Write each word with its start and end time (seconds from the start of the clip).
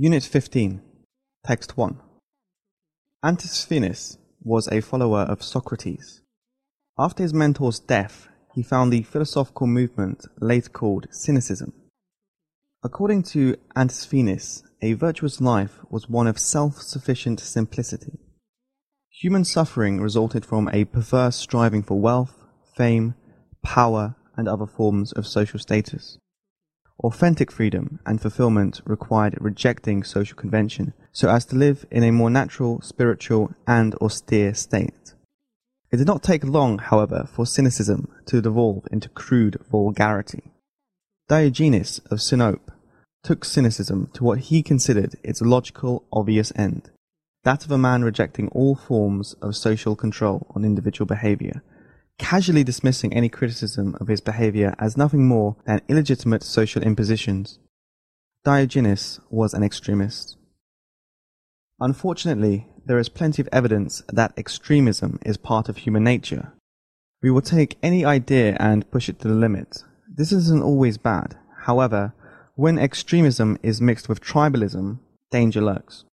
Unit 0.00 0.22
15, 0.22 0.80
Text 1.44 1.76
1. 1.76 1.98
Antisthenes 3.24 4.16
was 4.40 4.68
a 4.68 4.80
follower 4.80 5.22
of 5.22 5.42
Socrates. 5.42 6.22
After 6.96 7.24
his 7.24 7.34
mentor's 7.34 7.80
death, 7.80 8.28
he 8.54 8.62
found 8.62 8.92
the 8.92 9.02
philosophical 9.02 9.66
movement 9.66 10.24
later 10.40 10.70
called 10.70 11.08
Cynicism. 11.10 11.72
According 12.84 13.24
to 13.34 13.56
Antisthenes, 13.74 14.62
a 14.80 14.92
virtuous 14.92 15.40
life 15.40 15.80
was 15.90 16.08
one 16.08 16.28
of 16.28 16.38
self-sufficient 16.38 17.40
simplicity. 17.40 18.20
Human 19.20 19.44
suffering 19.44 20.00
resulted 20.00 20.46
from 20.46 20.68
a 20.72 20.84
perverse 20.84 21.34
striving 21.34 21.82
for 21.82 21.98
wealth, 21.98 22.36
fame, 22.76 23.16
power, 23.64 24.14
and 24.36 24.46
other 24.46 24.68
forms 24.68 25.10
of 25.10 25.26
social 25.26 25.58
status. 25.58 26.18
Authentic 27.04 27.52
freedom 27.52 28.00
and 28.04 28.20
fulfillment 28.20 28.80
required 28.84 29.36
rejecting 29.40 30.02
social 30.02 30.36
convention 30.36 30.94
so 31.12 31.28
as 31.30 31.44
to 31.46 31.56
live 31.56 31.86
in 31.92 32.02
a 32.02 32.10
more 32.10 32.28
natural, 32.28 32.80
spiritual, 32.80 33.52
and 33.68 33.94
austere 33.96 34.52
state. 34.52 35.14
It 35.92 35.98
did 35.98 36.08
not 36.08 36.24
take 36.24 36.44
long, 36.44 36.78
however, 36.78 37.28
for 37.32 37.46
cynicism 37.46 38.08
to 38.26 38.42
devolve 38.42 38.88
into 38.90 39.08
crude 39.08 39.58
vulgarity. 39.70 40.42
Diogenes 41.28 42.00
of 42.10 42.18
Sinope 42.18 42.72
took 43.22 43.44
cynicism 43.44 44.10
to 44.14 44.24
what 44.24 44.40
he 44.40 44.62
considered 44.62 45.14
its 45.22 45.40
logical, 45.40 46.04
obvious 46.12 46.52
end, 46.56 46.90
that 47.44 47.64
of 47.64 47.70
a 47.70 47.78
man 47.78 48.02
rejecting 48.02 48.48
all 48.48 48.74
forms 48.74 49.34
of 49.34 49.54
social 49.54 49.94
control 49.94 50.46
on 50.54 50.64
individual 50.64 51.06
behavior 51.06 51.62
casually 52.18 52.64
dismissing 52.64 53.12
any 53.12 53.28
criticism 53.28 53.96
of 54.00 54.08
his 54.08 54.20
behavior 54.20 54.74
as 54.78 54.96
nothing 54.96 55.26
more 55.26 55.56
than 55.66 55.80
illegitimate 55.88 56.42
social 56.42 56.82
impositions. 56.82 57.58
Diogenes 58.44 59.20
was 59.30 59.54
an 59.54 59.62
extremist. 59.62 60.36
Unfortunately, 61.80 62.66
there 62.86 62.98
is 62.98 63.08
plenty 63.08 63.40
of 63.40 63.48
evidence 63.52 64.02
that 64.08 64.32
extremism 64.36 65.18
is 65.24 65.36
part 65.36 65.68
of 65.68 65.78
human 65.78 66.02
nature. 66.02 66.52
We 67.22 67.30
will 67.30 67.42
take 67.42 67.78
any 67.82 68.04
idea 68.04 68.56
and 68.58 68.90
push 68.90 69.08
it 69.08 69.20
to 69.20 69.28
the 69.28 69.34
limit. 69.34 69.84
This 70.12 70.32
isn't 70.32 70.62
always 70.62 70.98
bad. 70.98 71.36
However, 71.62 72.14
when 72.54 72.78
extremism 72.78 73.58
is 73.62 73.80
mixed 73.80 74.08
with 74.08 74.20
tribalism, 74.20 74.98
danger 75.30 75.60
lurks. 75.60 76.04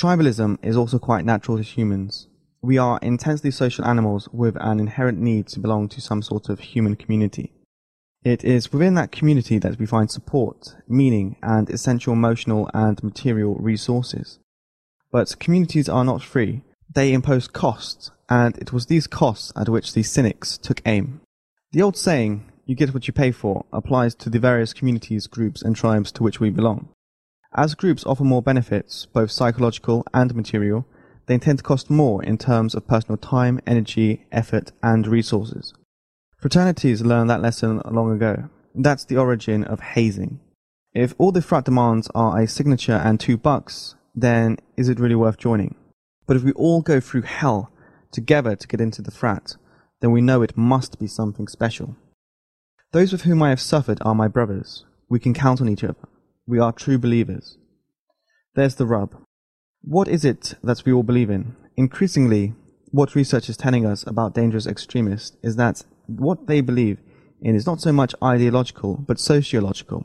Tribalism 0.00 0.58
is 0.62 0.76
also 0.76 0.98
quite 0.98 1.24
natural 1.24 1.56
to 1.56 1.62
humans. 1.62 2.28
We 2.62 2.78
are 2.78 2.98
intensely 3.02 3.50
social 3.50 3.84
animals 3.84 4.28
with 4.32 4.56
an 4.60 4.80
inherent 4.80 5.18
need 5.18 5.46
to 5.48 5.60
belong 5.60 5.88
to 5.90 6.00
some 6.00 6.22
sort 6.22 6.48
of 6.48 6.60
human 6.60 6.96
community. 6.96 7.52
It 8.24 8.42
is 8.42 8.72
within 8.72 8.94
that 8.94 9.12
community 9.12 9.58
that 9.58 9.78
we 9.78 9.86
find 9.86 10.10
support, 10.10 10.74
meaning, 10.88 11.36
and 11.42 11.70
essential 11.70 12.12
emotional 12.12 12.68
and 12.74 13.00
material 13.04 13.54
resources. 13.54 14.40
But 15.12 15.38
communities 15.38 15.88
are 15.88 16.04
not 16.04 16.22
free. 16.22 16.62
They 16.92 17.12
impose 17.12 17.46
costs, 17.46 18.10
and 18.28 18.58
it 18.58 18.72
was 18.72 18.86
these 18.86 19.06
costs 19.06 19.52
at 19.54 19.68
which 19.68 19.92
the 19.92 20.02
cynics 20.02 20.58
took 20.58 20.82
aim. 20.84 21.20
The 21.72 21.82
old 21.82 21.96
saying, 21.96 22.50
you 22.64 22.74
get 22.74 22.92
what 22.92 23.06
you 23.06 23.12
pay 23.12 23.30
for, 23.30 23.64
applies 23.72 24.14
to 24.16 24.30
the 24.30 24.40
various 24.40 24.72
communities, 24.72 25.28
groups, 25.28 25.62
and 25.62 25.76
tribes 25.76 26.10
to 26.12 26.22
which 26.24 26.40
we 26.40 26.50
belong. 26.50 26.88
As 27.54 27.76
groups 27.76 28.04
offer 28.04 28.24
more 28.24 28.42
benefits, 28.42 29.06
both 29.06 29.30
psychological 29.30 30.04
and 30.12 30.34
material, 30.34 30.84
they 31.26 31.38
tend 31.38 31.58
to 31.58 31.64
cost 31.64 31.90
more 31.90 32.22
in 32.22 32.38
terms 32.38 32.74
of 32.74 32.86
personal 32.86 33.16
time, 33.16 33.60
energy, 33.66 34.26
effort, 34.30 34.72
and 34.82 35.06
resources. 35.06 35.74
Fraternities 36.38 37.02
learned 37.02 37.30
that 37.30 37.42
lesson 37.42 37.80
long 37.84 38.12
ago. 38.12 38.48
That's 38.74 39.04
the 39.04 39.16
origin 39.16 39.64
of 39.64 39.80
hazing. 39.80 40.40
If 40.94 41.14
all 41.18 41.32
the 41.32 41.42
frat 41.42 41.64
demands 41.64 42.08
are 42.14 42.40
a 42.40 42.46
signature 42.46 43.00
and 43.04 43.18
two 43.18 43.36
bucks, 43.36 43.96
then 44.14 44.58
is 44.76 44.88
it 44.88 45.00
really 45.00 45.14
worth 45.14 45.38
joining? 45.38 45.74
But 46.26 46.36
if 46.36 46.42
we 46.42 46.52
all 46.52 46.82
go 46.82 47.00
through 47.00 47.22
hell 47.22 47.70
together 48.10 48.56
to 48.56 48.68
get 48.68 48.80
into 48.80 49.02
the 49.02 49.10
frat, 49.10 49.56
then 50.00 50.10
we 50.10 50.20
know 50.20 50.42
it 50.42 50.56
must 50.56 50.98
be 50.98 51.06
something 51.06 51.48
special. 51.48 51.96
Those 52.92 53.12
with 53.12 53.22
whom 53.22 53.42
I 53.42 53.50
have 53.50 53.60
suffered 53.60 53.98
are 54.02 54.14
my 54.14 54.28
brothers. 54.28 54.84
We 55.08 55.20
can 55.20 55.34
count 55.34 55.60
on 55.60 55.68
each 55.68 55.84
other. 55.84 56.08
We 56.46 56.58
are 56.58 56.72
true 56.72 56.98
believers. 56.98 57.58
There's 58.54 58.76
the 58.76 58.86
rub. 58.86 59.16
What 59.88 60.08
is 60.08 60.24
it 60.24 60.54
that 60.64 60.84
we 60.84 60.92
all 60.92 61.04
believe 61.04 61.30
in? 61.30 61.54
Increasingly, 61.76 62.54
what 62.90 63.14
research 63.14 63.48
is 63.48 63.56
telling 63.56 63.86
us 63.86 64.04
about 64.04 64.34
dangerous 64.34 64.66
extremists 64.66 65.36
is 65.44 65.54
that 65.56 65.84
what 66.08 66.48
they 66.48 66.60
believe 66.60 66.98
in 67.40 67.54
is 67.54 67.66
not 67.66 67.80
so 67.80 67.92
much 67.92 68.12
ideological, 68.20 68.96
but 68.96 69.20
sociological. 69.20 70.04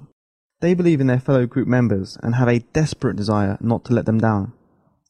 They 0.59 0.75
believe 0.75 1.02
in 1.02 1.08
their 1.08 1.19
fellow 1.19 1.47
group 1.47 1.68
members 1.68 2.16
and 2.22 2.36
have 2.36 2.47
a 2.47 2.59
desperate 2.59 3.16
desire 3.16 3.58
not 3.59 3.84
to 3.86 3.94
let 3.94 4.06
them 4.06 4.19
down. 4.19 4.53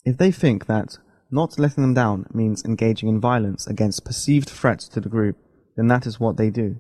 If 0.06 0.18
they 0.18 0.32
think 0.32 0.68
that 0.68 1.00
not 1.30 1.59
letting 1.59 1.82
them 1.82 1.94
down 1.94 2.28
means 2.34 2.64
engaging 2.64 3.09
in 3.09 3.20
violence 3.20 3.68
against 3.68 4.06
perceived 4.06 4.50
threats 4.50 4.88
to 4.88 5.02
the 5.02 5.09
group, 5.09 5.36
then 5.76 5.88
that 5.88 6.06
is 6.06 6.18
what 6.18 6.38
they 6.38 6.50
do. 6.50 6.78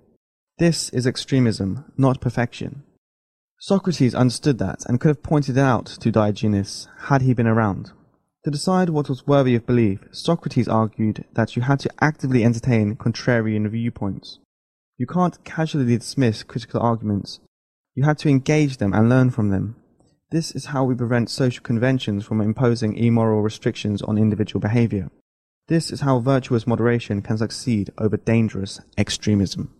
This 0.59 0.87
is 0.91 1.05
extremism, 1.05 1.91
not 1.97 2.21
perfection. 2.21 2.83
Socrates 3.63 4.15
understood 4.15 4.57
that 4.57 4.83
and 4.87 4.99
could 4.99 5.09
have 5.09 5.21
pointed 5.21 5.55
it 5.55 5.61
out 5.61 5.85
to 5.85 6.11
Diogenes 6.11 6.87
had 7.01 7.21
he 7.21 7.35
been 7.35 7.45
around. 7.45 7.91
To 8.43 8.49
decide 8.49 8.89
what 8.89 9.07
was 9.07 9.27
worthy 9.27 9.53
of 9.53 9.67
belief, 9.67 9.99
Socrates 10.11 10.67
argued 10.67 11.25
that 11.33 11.55
you 11.55 11.61
had 11.61 11.79
to 11.81 11.91
actively 12.01 12.43
entertain 12.43 12.95
contrarian 12.95 13.69
viewpoints. 13.69 14.39
You 14.97 15.05
can't 15.05 15.43
casually 15.43 15.95
dismiss 15.95 16.41
critical 16.41 16.81
arguments. 16.81 17.39
You 17.93 18.03
had 18.03 18.17
to 18.19 18.29
engage 18.29 18.77
them 18.77 18.93
and 18.93 19.07
learn 19.07 19.29
from 19.29 19.49
them. 19.49 19.75
This 20.31 20.49
is 20.53 20.65
how 20.67 20.83
we 20.83 20.95
prevent 20.95 21.29
social 21.29 21.61
conventions 21.61 22.25
from 22.25 22.41
imposing 22.41 22.97
immoral 22.97 23.43
restrictions 23.43 24.01
on 24.01 24.17
individual 24.17 24.59
behavior. 24.59 25.11
This 25.67 25.91
is 25.91 26.01
how 26.01 26.17
virtuous 26.17 26.65
moderation 26.65 27.21
can 27.21 27.37
succeed 27.37 27.91
over 27.99 28.17
dangerous 28.17 28.81
extremism. 28.97 29.71